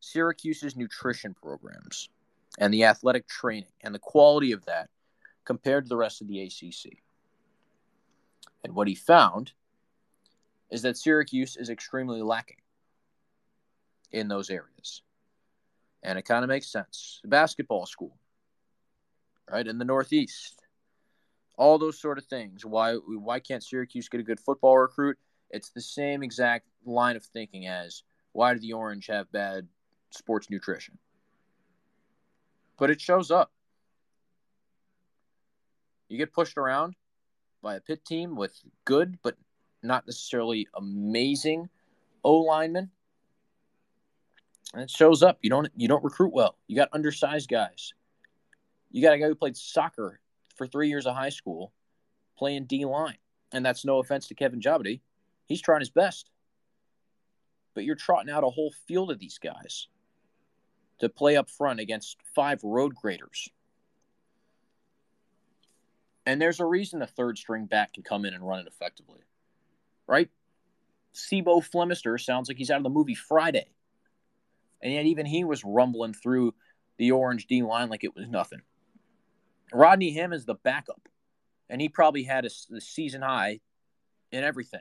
Syracuse's 0.00 0.76
nutrition 0.76 1.34
programs 1.34 2.08
and 2.58 2.72
the 2.72 2.84
athletic 2.84 3.26
training 3.26 3.72
and 3.82 3.94
the 3.94 3.98
quality 3.98 4.52
of 4.52 4.64
that 4.66 4.88
compared 5.44 5.84
to 5.84 5.88
the 5.88 5.96
rest 5.96 6.20
of 6.20 6.28
the 6.28 6.40
ACC. 6.42 6.98
And 8.64 8.74
what 8.74 8.88
he 8.88 8.94
found 8.94 9.52
is 10.70 10.82
that 10.82 10.96
Syracuse 10.96 11.56
is 11.56 11.70
extremely 11.70 12.22
lacking 12.22 12.56
in 14.10 14.28
those 14.28 14.50
areas. 14.50 15.02
And 16.02 16.18
it 16.18 16.22
kind 16.22 16.44
of 16.44 16.48
makes 16.48 16.70
sense. 16.70 17.20
Basketball 17.24 17.86
school, 17.86 18.16
right, 19.50 19.66
in 19.66 19.78
the 19.78 19.84
Northeast. 19.84 20.62
All 21.58 21.78
those 21.78 21.98
sort 21.98 22.18
of 22.18 22.26
things. 22.26 22.64
Why 22.64 22.94
why 22.94 23.40
can't 23.40 23.64
Syracuse 23.64 24.08
get 24.08 24.20
a 24.20 24.24
good 24.24 24.40
football 24.40 24.76
recruit? 24.76 25.16
It's 25.56 25.70
the 25.70 25.80
same 25.80 26.22
exact 26.22 26.66
line 26.84 27.16
of 27.16 27.24
thinking 27.24 27.66
as 27.66 28.02
why 28.32 28.52
do 28.52 28.60
the 28.60 28.74
Orange 28.74 29.06
have 29.06 29.32
bad 29.32 29.66
sports 30.10 30.50
nutrition? 30.50 30.98
But 32.78 32.90
it 32.90 33.00
shows 33.00 33.30
up. 33.30 33.50
You 36.08 36.18
get 36.18 36.34
pushed 36.34 36.58
around 36.58 36.94
by 37.62 37.76
a 37.76 37.80
Pitt 37.80 38.04
team 38.04 38.36
with 38.36 38.60
good 38.84 39.18
but 39.22 39.36
not 39.82 40.06
necessarily 40.06 40.68
amazing 40.74 41.70
O 42.22 42.40
linemen. 42.40 42.90
And 44.74 44.82
it 44.82 44.90
shows 44.90 45.22
up. 45.22 45.38
You 45.40 45.48
don't 45.48 45.68
you 45.74 45.88
don't 45.88 46.04
recruit 46.04 46.34
well. 46.34 46.58
You 46.66 46.76
got 46.76 46.90
undersized 46.92 47.48
guys. 47.48 47.94
You 48.90 49.00
got 49.00 49.14
a 49.14 49.18
guy 49.18 49.26
who 49.26 49.34
played 49.34 49.56
soccer 49.56 50.20
for 50.54 50.66
three 50.66 50.88
years 50.88 51.06
of 51.06 51.14
high 51.14 51.30
school 51.30 51.72
playing 52.36 52.66
D 52.66 52.84
line. 52.84 53.16
And 53.52 53.64
that's 53.64 53.84
no 53.86 54.00
offense 54.00 54.28
to 54.28 54.34
Kevin 54.34 54.60
Jobity. 54.60 55.00
He's 55.46 55.62
trying 55.62 55.80
his 55.80 55.90
best. 55.90 56.30
But 57.74 57.84
you're 57.84 57.94
trotting 57.94 58.32
out 58.32 58.44
a 58.44 58.50
whole 58.50 58.72
field 58.86 59.10
of 59.10 59.18
these 59.18 59.38
guys 59.38 59.88
to 60.98 61.08
play 61.08 61.36
up 61.36 61.50
front 61.50 61.80
against 61.80 62.16
five 62.34 62.62
road 62.64 62.94
graders. 62.94 63.50
And 66.24 66.40
there's 66.40 66.58
a 66.58 66.64
reason 66.64 66.98
the 66.98 67.06
third 67.06 67.38
string 67.38 67.66
back 67.66 67.92
can 67.92 68.02
come 68.02 68.24
in 68.24 68.34
and 68.34 68.46
run 68.46 68.60
it 68.60 68.66
effectively 68.66 69.20
right? 70.06 70.28
C'Bo 71.14 71.60
Flemister 71.60 72.20
sounds 72.20 72.48
like 72.48 72.58
he's 72.58 72.70
out 72.70 72.78
of 72.78 72.82
the 72.82 72.90
movie 72.90 73.14
Friday. 73.14 73.66
And 74.82 74.92
yet 74.92 75.06
even 75.06 75.26
he 75.26 75.44
was 75.44 75.64
rumbling 75.64 76.12
through 76.12 76.54
the 76.98 77.12
orange 77.12 77.46
D 77.46 77.62
line 77.62 77.88
like 77.88 78.04
it 78.04 78.14
was 78.14 78.28
nothing. 78.28 78.60
Rodney 79.72 80.12
Hamm 80.12 80.32
is 80.32 80.44
the 80.44 80.54
backup, 80.54 81.08
and 81.68 81.80
he 81.80 81.88
probably 81.88 82.22
had 82.22 82.44
a, 82.44 82.50
a 82.74 82.80
season 82.80 83.22
high 83.22 83.60
in 84.30 84.44
everything. 84.44 84.80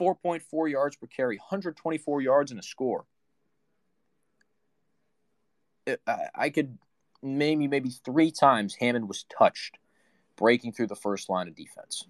4.4 0.00 0.70
yards 0.70 0.96
per 0.96 1.06
carry, 1.06 1.36
124 1.36 2.20
yards 2.20 2.50
and 2.50 2.60
a 2.60 2.62
score. 2.62 3.04
I 6.36 6.50
could 6.50 6.78
maybe 7.22 7.66
maybe 7.68 7.90
three 7.90 8.30
times 8.30 8.74
Hammond 8.74 9.08
was 9.08 9.24
touched 9.24 9.78
breaking 10.36 10.72
through 10.72 10.86
the 10.88 10.96
first 10.96 11.28
line 11.28 11.48
of 11.48 11.54
defense. 11.54 12.06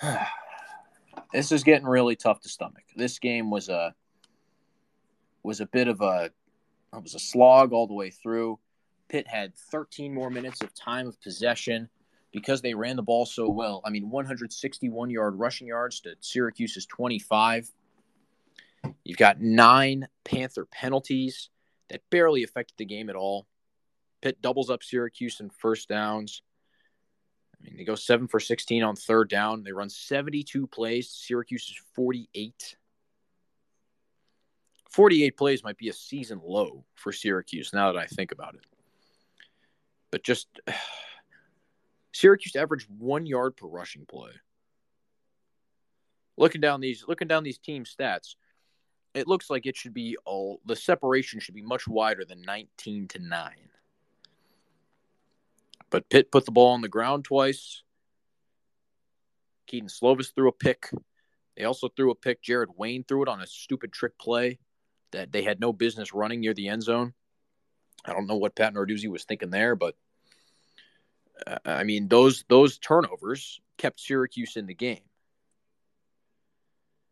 this 1.32 1.52
is 1.52 1.64
getting 1.64 1.86
really 1.86 2.16
tough 2.16 2.40
to 2.40 2.48
stomach. 2.48 2.84
This 2.96 3.18
game 3.18 3.50
was 3.50 3.68
a 3.68 3.94
was 5.42 5.60
a 5.60 5.66
bit 5.66 5.88
of 5.88 6.00
a 6.00 6.30
it 6.96 7.02
was 7.02 7.14
a 7.14 7.20
slog 7.20 7.72
all 7.72 7.86
the 7.86 7.94
way 7.94 8.10
through. 8.10 8.58
Pitt 9.08 9.26
had 9.28 9.54
13 9.54 10.14
more 10.14 10.30
minutes 10.30 10.62
of 10.62 10.74
time 10.74 11.06
of 11.06 11.20
possession 11.20 11.88
because 12.34 12.60
they 12.60 12.74
ran 12.74 12.96
the 12.96 13.02
ball 13.02 13.24
so 13.24 13.48
well. 13.48 13.80
I 13.86 13.90
mean, 13.90 14.10
161 14.10 15.08
yard 15.08 15.38
rushing 15.38 15.68
yards 15.68 16.00
to 16.00 16.16
Syracuse's 16.18 16.84
25. 16.84 17.70
You've 19.04 19.16
got 19.16 19.40
nine 19.40 20.08
Panther 20.24 20.66
penalties 20.66 21.48
that 21.88 22.02
barely 22.10 22.42
affected 22.42 22.74
the 22.76 22.84
game 22.84 23.08
at 23.08 23.14
all. 23.14 23.46
Pitt 24.20 24.42
doubles 24.42 24.68
up 24.68 24.82
Syracuse 24.82 25.38
in 25.38 25.48
first 25.48 25.88
downs. 25.88 26.42
I 27.54 27.64
mean, 27.64 27.76
they 27.76 27.84
go 27.84 27.94
seven 27.94 28.26
for 28.26 28.40
16 28.40 28.82
on 28.82 28.96
third 28.96 29.30
down. 29.30 29.62
They 29.62 29.70
run 29.70 29.88
72 29.88 30.66
plays. 30.66 31.10
Syracuse 31.10 31.68
is 31.68 31.76
48. 31.94 32.76
48 34.90 35.36
plays 35.36 35.62
might 35.62 35.78
be 35.78 35.88
a 35.88 35.92
season 35.92 36.40
low 36.44 36.84
for 36.96 37.12
Syracuse 37.12 37.72
now 37.72 37.92
that 37.92 37.98
I 37.98 38.06
think 38.06 38.32
about 38.32 38.56
it. 38.56 38.66
But 40.10 40.24
just 40.24 40.48
Syracuse 42.14 42.54
averaged 42.54 42.88
one 42.96 43.26
yard 43.26 43.56
per 43.56 43.66
rushing 43.66 44.06
play. 44.06 44.30
Looking 46.36 46.60
down 46.60 46.80
these 46.80 47.04
looking 47.06 47.28
down 47.28 47.42
these 47.42 47.58
team 47.58 47.84
stats, 47.84 48.36
it 49.14 49.28
looks 49.28 49.50
like 49.50 49.66
it 49.66 49.76
should 49.76 49.92
be 49.92 50.16
all 50.24 50.60
the 50.64 50.76
separation 50.76 51.40
should 51.40 51.54
be 51.54 51.62
much 51.62 51.86
wider 51.88 52.24
than 52.24 52.42
19 52.42 53.08
to 53.08 53.18
9. 53.18 53.52
But 55.90 56.08
Pitt 56.08 56.30
put 56.30 56.44
the 56.44 56.52
ball 56.52 56.72
on 56.72 56.80
the 56.82 56.88
ground 56.88 57.24
twice. 57.24 57.82
Kedon 59.66 59.88
Slovis 59.88 60.32
threw 60.34 60.48
a 60.48 60.52
pick. 60.52 60.90
They 61.56 61.64
also 61.64 61.88
threw 61.88 62.10
a 62.10 62.16
pick. 62.16 62.42
Jared 62.42 62.70
Wayne 62.76 63.04
threw 63.04 63.22
it 63.22 63.28
on 63.28 63.40
a 63.40 63.46
stupid 63.46 63.92
trick 63.92 64.18
play 64.18 64.58
that 65.12 65.32
they 65.32 65.42
had 65.42 65.60
no 65.60 65.72
business 65.72 66.12
running 66.12 66.40
near 66.40 66.54
the 66.54 66.68
end 66.68 66.82
zone. 66.82 67.14
I 68.04 68.12
don't 68.12 68.26
know 68.26 68.36
what 68.36 68.56
Pat 68.56 68.74
Narduzzi 68.74 69.08
was 69.08 69.24
thinking 69.24 69.50
there, 69.50 69.76
but 69.76 69.96
Uh, 71.46 71.58
I 71.64 71.84
mean 71.84 72.08
those 72.08 72.44
those 72.48 72.78
turnovers 72.78 73.60
kept 73.78 74.00
Syracuse 74.00 74.56
in 74.56 74.66
the 74.66 74.74
game. 74.74 75.00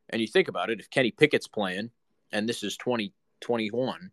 And 0.09 0.21
you 0.21 0.27
think 0.27 0.49
about 0.49 0.71
it, 0.71 0.79
if 0.79 0.91
Kenny 0.91 1.11
Pickett's 1.11 1.49
playing, 1.49 1.91
and 2.33 2.49
this 2.49 2.63
is 2.63 2.77
2021, 2.77 4.11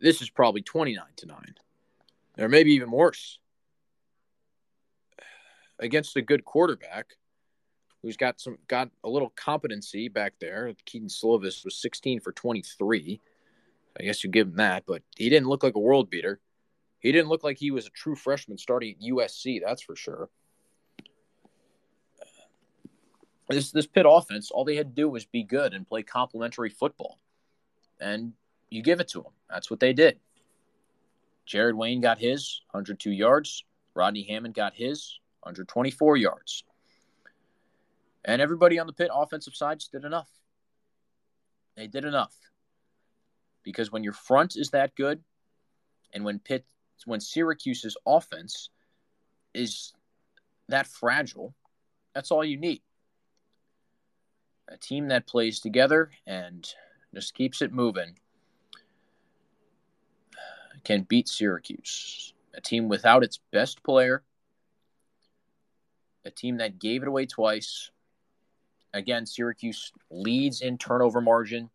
this 0.00 0.22
is 0.22 0.30
probably 0.30 0.62
29 0.62 1.04
to 1.16 1.26
9. 1.26 1.54
Or 2.38 2.48
maybe 2.48 2.72
even 2.72 2.90
worse. 2.90 3.38
Against 5.78 6.16
a 6.16 6.22
good 6.22 6.44
quarterback 6.44 7.14
who's 8.02 8.16
got 8.16 8.40
some 8.40 8.58
got 8.68 8.90
a 9.04 9.08
little 9.08 9.30
competency 9.30 10.08
back 10.08 10.34
there. 10.40 10.72
Kedon 10.86 11.08
Slovis 11.08 11.64
was 11.64 11.76
16 11.80 12.20
for 12.20 12.32
23. 12.32 13.20
I 13.98 14.02
guess 14.02 14.22
you 14.22 14.30
give 14.30 14.48
him 14.48 14.56
that, 14.56 14.84
but 14.86 15.02
he 15.16 15.28
didn't 15.28 15.48
look 15.48 15.62
like 15.62 15.74
a 15.74 15.80
world 15.80 16.10
beater. 16.10 16.40
He 17.00 17.12
didn't 17.12 17.28
look 17.28 17.44
like 17.44 17.58
he 17.58 17.70
was 17.70 17.86
a 17.86 17.90
true 17.90 18.16
freshman 18.16 18.58
starting 18.58 18.94
at 18.94 19.08
USC, 19.08 19.60
that's 19.64 19.82
for 19.82 19.96
sure. 19.96 20.28
this 23.48 23.70
this 23.70 23.86
Pitt 23.86 24.06
offense, 24.08 24.50
all 24.50 24.64
they 24.64 24.76
had 24.76 24.94
to 24.94 25.02
do 25.02 25.08
was 25.08 25.24
be 25.24 25.42
good 25.42 25.72
and 25.72 25.86
play 25.86 26.02
complementary 26.02 26.70
football, 26.70 27.18
and 28.00 28.32
you 28.68 28.82
give 28.82 29.00
it 29.00 29.08
to 29.08 29.22
them. 29.22 29.32
That's 29.48 29.70
what 29.70 29.80
they 29.80 29.92
did. 29.92 30.18
Jared 31.46 31.76
Wayne 31.76 32.02
got 32.02 32.18
his 32.18 32.60
102 32.72 33.10
yards. 33.10 33.64
Rodney 33.94 34.24
Hammond 34.24 34.54
got 34.54 34.74
his 34.74 35.18
124 35.40 36.18
yards. 36.18 36.64
And 38.24 38.42
everybody 38.42 38.78
on 38.78 38.86
the 38.86 38.92
Pitt 38.92 39.10
offensive 39.12 39.54
side 39.54 39.82
did 39.90 40.04
enough. 40.04 40.28
They 41.76 41.86
did 41.86 42.04
enough. 42.04 42.34
Because 43.62 43.90
when 43.90 44.04
your 44.04 44.12
front 44.12 44.56
is 44.56 44.70
that 44.70 44.94
good, 44.94 45.22
and 46.12 46.24
when 46.24 46.38
Pitt, 46.38 46.66
when 47.06 47.20
Syracuse's 47.20 47.96
offense 48.06 48.70
is 49.54 49.92
that 50.68 50.86
fragile, 50.86 51.54
that's 52.14 52.30
all 52.30 52.44
you 52.44 52.56
need 52.56 52.82
a 54.68 54.76
team 54.76 55.08
that 55.08 55.26
plays 55.26 55.60
together 55.60 56.10
and 56.26 56.74
just 57.14 57.34
keeps 57.34 57.62
it 57.62 57.72
moving 57.72 58.18
can 60.84 61.02
beat 61.02 61.28
Syracuse. 61.28 62.32
A 62.54 62.60
team 62.60 62.88
without 62.88 63.22
its 63.22 63.38
best 63.52 63.82
player, 63.82 64.22
a 66.24 66.30
team 66.30 66.58
that 66.58 66.78
gave 66.78 67.02
it 67.02 67.08
away 67.08 67.26
twice. 67.26 67.90
Again, 68.94 69.26
Syracuse 69.26 69.92
leads 70.10 70.60
in 70.60 70.78
turnover 70.78 71.20
margin. 71.20 71.70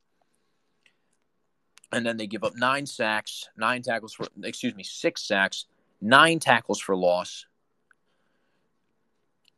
And 1.93 2.05
then 2.05 2.17
they 2.17 2.25
give 2.25 2.43
up 2.43 2.55
nine 2.55 2.85
sacks, 2.87 3.47
nine 3.55 3.83
tackles 3.83 4.13
for, 4.13 4.25
excuse 4.43 4.75
me, 4.75 4.83
six 4.83 5.21
sacks, 5.23 5.65
nine 6.01 6.39
tackles 6.39 6.79
for 6.79 6.95
loss. 6.95 7.45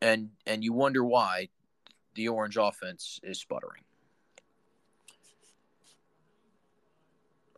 And 0.02 0.32
and 0.45 0.63
you 0.63 0.74
wonder 0.74 1.04
why 1.04 1.48
the 2.13 2.28
Orange 2.28 2.58
offense 2.58 3.19
is 3.24 3.39
sputtering. 3.39 3.84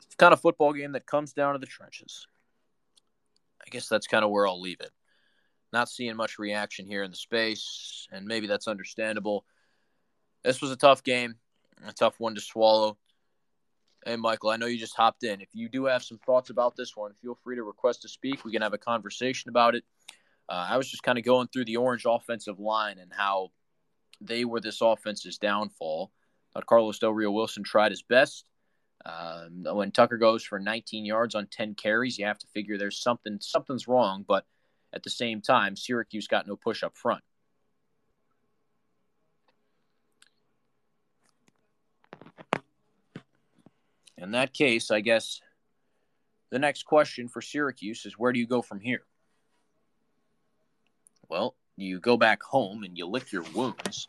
It's 0.06 0.16
kind 0.16 0.32
of 0.32 0.40
football 0.40 0.74
game 0.74 0.92
that 0.92 1.08
comes 1.08 1.34
down 1.34 1.54
to 1.54 1.60
the 1.60 1.66
trenches. 1.66 2.28
I 3.66 3.70
guess 3.70 3.90
that's 3.90 4.08
kind 4.08 4.24
of 4.24 4.30
where 4.30 4.48
I'll 4.48 4.62
leave 4.62 4.80
it. 4.80 4.92
Not 5.74 5.90
seeing 5.90 6.16
much 6.16 6.40
reaction 6.40 6.86
here 6.86 7.04
in 7.04 7.12
the 7.12 7.18
space, 7.18 8.08
and 8.12 8.26
maybe 8.26 8.48
that's 8.48 8.68
understandable. 8.68 9.44
This 10.44 10.62
was 10.62 10.72
a 10.72 10.78
tough 10.78 11.04
game, 11.04 11.36
a 11.86 11.92
tough 11.92 12.20
one 12.20 12.36
to 12.36 12.42
swallow. 12.42 12.98
Hey, 14.08 14.16
Michael, 14.16 14.52
I 14.52 14.56
know 14.56 14.68
you 14.68 14.78
just 14.78 14.96
hopped 14.96 15.26
in. 15.26 15.42
If 15.42 15.50
you 15.52 15.68
do 15.68 15.84
have 15.84 16.02
some 16.02 16.18
thoughts 16.20 16.50
about 16.50 16.78
this 16.78 16.96
one, 16.96 17.12
feel 17.22 17.38
free 17.44 17.58
to 17.58 17.64
request 17.64 18.04
to 18.04 18.08
speak. 18.08 18.46
We 18.46 18.54
can 18.54 18.62
have 18.62 18.72
a 18.72 18.78
conversation 18.78 19.50
about 19.50 19.76
it. 19.76 19.84
Uh, 20.48 20.66
I 20.70 20.78
was 20.78 20.90
just 20.90 21.04
kind 21.04 21.18
of 21.18 21.26
going 21.26 21.50
through 21.50 21.66
the 21.66 21.76
Orange 21.76 22.06
offensive 22.08 22.58
line 22.58 23.00
and 23.00 23.12
how 23.12 23.50
they 24.22 24.46
were 24.46 24.62
this 24.62 24.80
offense's 24.80 25.38
downfall. 25.38 26.14
But 26.54 26.66
Carlos 26.68 27.00
Del 27.00 27.12
Rio 27.12 27.32
Wilson 27.32 27.66
tried 27.66 27.92
his 27.92 28.02
best. 28.02 28.46
Um, 29.06 29.66
when 29.76 29.92
Tucker 29.92 30.18
goes 30.18 30.42
for 30.42 30.58
19 30.58 31.04
yards 31.04 31.36
on 31.36 31.48
10 31.48 31.76
carries, 31.76 32.18
you 32.18 32.28
have 32.28 32.40
to 32.40 32.48
figure 32.54 32.78
there's 32.78 33.02
something 33.02 33.40
something's 33.42 33.90
wrong. 33.90 34.24
But 34.26 34.46
at 34.94 35.04
the 35.04 35.10
same 35.10 35.42
time, 35.42 35.76
Syracuse 35.76 36.28
got 36.30 36.48
no 36.48 36.56
push 36.56 36.82
up 36.82 36.96
front. 36.96 37.26
In 44.18 44.32
that 44.32 44.54
case, 44.54 44.90
I 44.90 45.02
guess 45.02 45.42
the 46.50 46.60
next 46.60 46.84
question 46.84 47.28
for 47.28 47.42
Syracuse 47.42 48.06
is 48.06 48.18
where 48.18 48.34
do 48.34 48.40
you 48.40 48.48
go 48.48 48.62
from 48.62 48.80
here? 48.80 49.04
Well, 51.30 51.56
you 51.76 52.00
go 52.00 52.18
back 52.18 52.42
home 52.42 52.84
and 52.84 52.98
you 52.98 53.06
lick 53.06 53.32
your 53.32 53.44
wounds. 53.54 54.08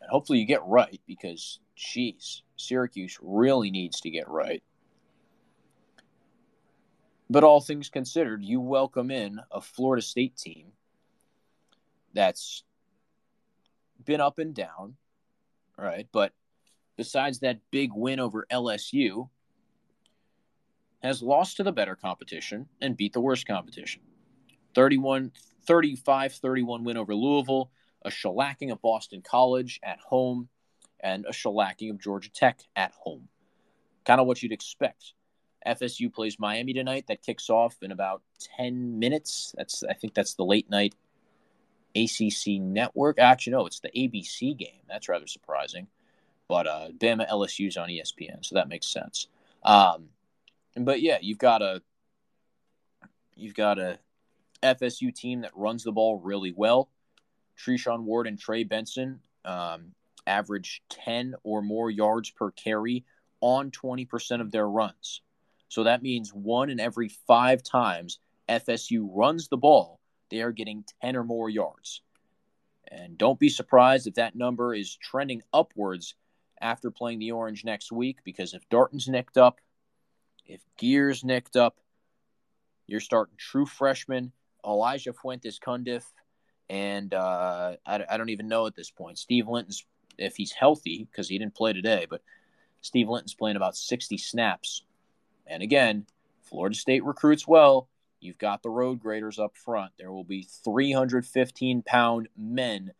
And 0.00 0.10
hopefully 0.10 0.40
you 0.40 0.46
get 0.46 0.64
right 0.66 1.00
because, 1.06 1.60
geez, 1.76 2.42
Syracuse 2.56 3.18
really 3.22 3.70
needs 3.70 4.00
to 4.00 4.10
get 4.10 4.28
right. 4.28 4.62
But 7.30 7.44
all 7.44 7.60
things 7.60 7.88
considered, 7.88 8.42
you 8.42 8.60
welcome 8.60 9.10
in 9.10 9.40
a 9.50 9.60
Florida 9.60 10.02
State 10.02 10.36
team 10.36 10.72
that's 12.12 12.64
been 14.04 14.20
up 14.20 14.38
and 14.38 14.54
down, 14.54 14.96
right? 15.78 16.08
But 16.12 16.32
besides 16.96 17.40
that 17.40 17.60
big 17.70 17.90
win 17.94 18.20
over 18.20 18.46
LSU, 18.50 19.28
has 21.02 21.22
lost 21.22 21.56
to 21.56 21.62
the 21.62 21.72
better 21.72 21.96
competition 21.96 22.68
and 22.80 22.96
beat 22.96 23.12
the 23.12 23.20
worst 23.20 23.46
competition. 23.46 24.02
31 24.74 25.32
35 25.66 26.32
31 26.32 26.84
win 26.84 26.96
over 26.96 27.14
Louisville, 27.14 27.70
a 28.04 28.10
shellacking 28.10 28.72
of 28.72 28.80
Boston 28.82 29.22
College 29.22 29.80
at 29.82 29.98
home, 30.00 30.48
and 31.00 31.26
a 31.26 31.32
shellacking 31.32 31.90
of 31.90 32.00
Georgia 32.00 32.30
Tech 32.30 32.60
at 32.76 32.92
home. 32.92 33.28
Kind 34.04 34.20
of 34.20 34.26
what 34.26 34.42
you'd 34.42 34.52
expect. 34.52 35.14
FSU 35.66 36.12
plays 36.12 36.38
Miami 36.38 36.72
tonight. 36.72 37.06
That 37.06 37.22
kicks 37.22 37.48
off 37.48 37.76
in 37.82 37.92
about 37.92 38.22
10 38.56 38.98
minutes. 38.98 39.54
That's 39.56 39.84
I 39.84 39.94
think 39.94 40.14
that's 40.14 40.34
the 40.34 40.44
late 40.44 40.68
night 40.70 40.94
ACC 41.94 42.60
network. 42.60 43.18
Actually, 43.18 43.52
no, 43.52 43.66
it's 43.66 43.80
the 43.80 43.90
ABC 43.90 44.56
game. 44.56 44.82
That's 44.88 45.08
rather 45.08 45.26
surprising. 45.26 45.86
But 46.52 46.66
uh, 46.66 46.88
Bama 46.98 47.26
LSU's 47.30 47.78
on 47.78 47.88
ESPN, 47.88 48.44
so 48.44 48.56
that 48.56 48.68
makes 48.68 48.86
sense. 48.86 49.28
Um, 49.62 50.10
but 50.76 51.00
yeah, 51.00 51.16
you've 51.22 51.38
got 51.38 51.62
a 51.62 51.80
you've 53.34 53.54
got 53.54 53.78
a 53.78 53.98
FSU 54.62 55.14
team 55.14 55.40
that 55.40 55.56
runs 55.56 55.82
the 55.82 55.92
ball 55.92 56.20
really 56.22 56.52
well. 56.54 56.90
Treshaun 57.58 58.02
Ward 58.02 58.26
and 58.26 58.38
Trey 58.38 58.64
Benson 58.64 59.20
um, 59.46 59.92
average 60.26 60.82
10 60.90 61.36
or 61.42 61.62
more 61.62 61.90
yards 61.90 62.28
per 62.28 62.50
carry 62.50 63.06
on 63.40 63.70
20% 63.70 64.42
of 64.42 64.50
their 64.50 64.68
runs. 64.68 65.22
So 65.68 65.84
that 65.84 66.02
means 66.02 66.34
one 66.34 66.68
in 66.68 66.78
every 66.78 67.08
five 67.26 67.62
times 67.62 68.18
FSU 68.46 69.08
runs 69.10 69.48
the 69.48 69.56
ball, 69.56 70.00
they 70.30 70.42
are 70.42 70.52
getting 70.52 70.84
10 71.00 71.16
or 71.16 71.24
more 71.24 71.48
yards. 71.48 72.02
And 72.88 73.16
don't 73.16 73.38
be 73.38 73.48
surprised 73.48 74.06
if 74.06 74.16
that 74.16 74.36
number 74.36 74.74
is 74.74 74.94
trending 74.96 75.40
upwards 75.54 76.14
after 76.62 76.90
playing 76.90 77.18
the 77.18 77.32
Orange 77.32 77.64
next 77.64 77.92
week, 77.92 78.18
because 78.24 78.54
if 78.54 78.66
Darton's 78.70 79.08
nicked 79.08 79.36
up, 79.36 79.60
if 80.46 80.60
Geer's 80.78 81.24
nicked 81.24 81.56
up, 81.56 81.76
you're 82.86 83.00
starting 83.00 83.34
true 83.36 83.66
freshmen 83.66 84.32
Elijah 84.64 85.12
Fuentes 85.12 85.58
Cundiff, 85.58 86.04
and 86.70 87.12
uh, 87.12 87.76
I, 87.84 88.04
I, 88.08 88.16
don't 88.16 88.30
even 88.30 88.48
know 88.48 88.66
at 88.66 88.74
this 88.74 88.90
point. 88.90 89.18
Steve 89.18 89.48
Linton's, 89.48 89.84
if 90.18 90.36
he's 90.36 90.52
healthy, 90.52 91.06
because 91.10 91.28
he 91.28 91.38
didn't 91.38 91.54
play 91.54 91.72
today, 91.72 92.06
but 92.08 92.22
Steve 92.80 93.08
Linton's 93.08 93.34
playing 93.34 93.56
about 93.56 93.76
60 93.76 94.16
snaps. 94.18 94.82
And 95.46 95.62
again, 95.62 96.06
Florida 96.42 96.76
State 96.76 97.04
recruits 97.04 97.46
well. 97.46 97.88
You've 98.20 98.38
got 98.38 98.62
the 98.62 98.70
road 98.70 99.00
graders 99.00 99.38
up 99.38 99.56
front. 99.56 99.92
There 99.98 100.12
will 100.12 100.24
be 100.24 100.46
315 100.64 101.82
pound 101.82 102.28
men 102.36 102.92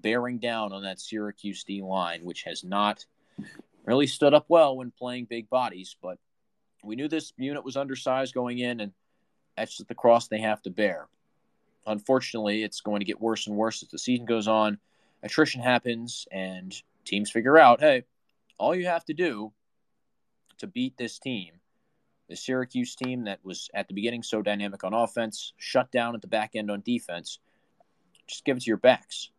bearing 0.00 0.38
down 0.38 0.72
on 0.72 0.82
that 0.82 1.00
Syracuse 1.00 1.64
D 1.64 1.82
line, 1.82 2.24
which 2.24 2.42
has 2.44 2.64
not 2.64 3.04
really 3.84 4.06
stood 4.06 4.34
up 4.34 4.46
well 4.48 4.76
when 4.76 4.90
playing 4.90 5.26
big 5.26 5.48
bodies. 5.48 5.96
But 6.00 6.18
we 6.82 6.96
knew 6.96 7.08
this 7.08 7.32
unit 7.36 7.64
was 7.64 7.76
undersized 7.76 8.34
going 8.34 8.58
in, 8.58 8.80
and 8.80 8.92
that's 9.56 9.76
just 9.76 9.88
the 9.88 9.94
cross 9.94 10.28
they 10.28 10.40
have 10.40 10.62
to 10.62 10.70
bear. 10.70 11.08
Unfortunately, 11.86 12.62
it's 12.62 12.80
going 12.80 13.00
to 13.00 13.06
get 13.06 13.20
worse 13.20 13.46
and 13.46 13.56
worse 13.56 13.82
as 13.82 13.88
the 13.88 13.98
season 13.98 14.26
goes 14.26 14.46
on. 14.48 14.78
Attrition 15.22 15.62
happens, 15.62 16.28
and 16.30 16.74
teams 17.04 17.30
figure 17.30 17.58
out, 17.58 17.80
hey, 17.80 18.04
all 18.58 18.74
you 18.74 18.86
have 18.86 19.04
to 19.06 19.14
do 19.14 19.52
to 20.58 20.66
beat 20.66 20.96
this 20.96 21.18
team, 21.18 21.52
the 22.28 22.36
Syracuse 22.36 22.94
team 22.94 23.24
that 23.24 23.38
was 23.42 23.70
at 23.72 23.88
the 23.88 23.94
beginning 23.94 24.22
so 24.22 24.42
dynamic 24.42 24.84
on 24.84 24.92
offense, 24.92 25.54
shut 25.56 25.90
down 25.90 26.14
at 26.14 26.20
the 26.20 26.28
back 26.28 26.50
end 26.54 26.70
on 26.70 26.82
defense, 26.82 27.38
just 28.26 28.44
give 28.44 28.56
it 28.56 28.60
to 28.60 28.66
your 28.66 28.76
backs. 28.76 29.30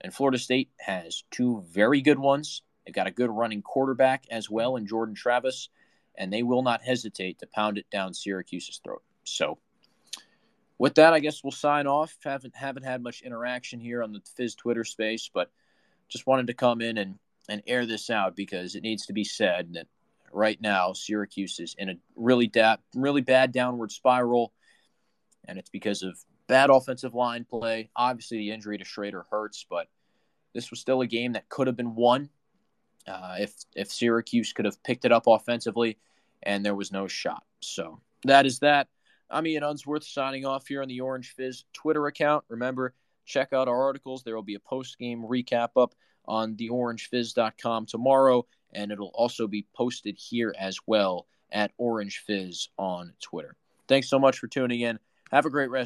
And 0.00 0.12
Florida 0.12 0.38
State 0.38 0.70
has 0.78 1.24
two 1.30 1.64
very 1.70 2.00
good 2.00 2.18
ones. 2.18 2.62
They've 2.84 2.94
got 2.94 3.06
a 3.06 3.12
good 3.12 3.30
running 3.30 3.62
quarterback 3.62 4.24
as 4.30 4.50
well 4.50 4.76
in 4.76 4.86
Jordan 4.86 5.14
Travis, 5.14 5.70
and 6.16 6.32
they 6.32 6.42
will 6.42 6.62
not 6.62 6.82
hesitate 6.82 7.38
to 7.38 7.46
pound 7.46 7.78
it 7.78 7.88
down 7.90 8.12
Syracuse's 8.12 8.80
throat. 8.84 9.02
So, 9.24 9.58
with 10.78 10.96
that, 10.96 11.14
I 11.14 11.20
guess 11.20 11.42
we'll 11.42 11.52
sign 11.52 11.86
off. 11.86 12.16
Haven't 12.22 12.54
haven't 12.54 12.82
had 12.82 13.02
much 13.02 13.22
interaction 13.22 13.80
here 13.80 14.02
on 14.02 14.12
the 14.12 14.20
Fizz 14.36 14.56
Twitter 14.56 14.84
space, 14.84 15.30
but 15.32 15.50
just 16.08 16.26
wanted 16.26 16.48
to 16.48 16.54
come 16.54 16.80
in 16.80 16.98
and 16.98 17.18
and 17.48 17.62
air 17.66 17.86
this 17.86 18.10
out 18.10 18.36
because 18.36 18.74
it 18.74 18.82
needs 18.82 19.06
to 19.06 19.12
be 19.12 19.24
said 19.24 19.74
that 19.74 19.86
right 20.32 20.60
now 20.60 20.92
Syracuse 20.92 21.60
is 21.60 21.74
in 21.78 21.90
a 21.90 21.94
really 22.16 22.46
da- 22.48 22.76
really 22.94 23.20
bad 23.20 23.52
downward 23.52 23.92
spiral, 23.92 24.52
and 25.46 25.58
it's 25.58 25.70
because 25.70 26.02
of 26.02 26.18
bad 26.46 26.70
offensive 26.70 27.14
line 27.14 27.44
play. 27.44 27.90
Obviously, 27.96 28.38
the 28.38 28.50
injury 28.50 28.78
to 28.78 28.84
Shrader 28.84 29.24
hurts, 29.30 29.66
but 29.68 29.88
this 30.52 30.70
was 30.70 30.80
still 30.80 31.00
a 31.00 31.06
game 31.06 31.32
that 31.32 31.48
could 31.48 31.66
have 31.66 31.76
been 31.76 31.94
won 31.94 32.28
uh, 33.06 33.36
if 33.38 33.54
if 33.74 33.90
Syracuse 33.90 34.52
could 34.52 34.64
have 34.64 34.82
picked 34.82 35.04
it 35.04 35.12
up 35.12 35.24
offensively, 35.26 35.98
and 36.42 36.64
there 36.64 36.74
was 36.74 36.92
no 36.92 37.06
shot. 37.06 37.44
So 37.60 38.00
that 38.24 38.46
is 38.46 38.60
that. 38.60 38.88
I'm 39.30 39.46
Ian 39.46 39.64
Unsworth 39.64 40.04
signing 40.04 40.44
off 40.44 40.66
here 40.68 40.82
on 40.82 40.88
the 40.88 41.00
Orange 41.00 41.34
Fizz 41.34 41.64
Twitter 41.72 42.06
account. 42.06 42.44
Remember, 42.48 42.94
check 43.24 43.52
out 43.52 43.68
our 43.68 43.82
articles. 43.82 44.22
There 44.22 44.34
will 44.34 44.42
be 44.42 44.54
a 44.54 44.60
post 44.60 44.98
game 44.98 45.22
recap 45.22 45.70
up 45.76 45.94
on 46.26 46.56
theorangefizz.com 46.56 47.86
tomorrow, 47.86 48.46
and 48.72 48.92
it'll 48.92 49.12
also 49.14 49.46
be 49.46 49.66
posted 49.74 50.16
here 50.18 50.54
as 50.58 50.78
well 50.86 51.26
at 51.50 51.72
Orange 51.78 52.22
Fizz 52.26 52.68
on 52.78 53.12
Twitter. 53.20 53.56
Thanks 53.88 54.08
so 54.08 54.18
much 54.18 54.38
for 54.38 54.46
tuning 54.46 54.80
in. 54.80 54.98
Have 55.30 55.46
a 55.46 55.50
great 55.50 55.70
rest. 55.70 55.82